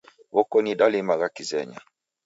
[0.35, 1.79] W'okoni dalimagha kizenya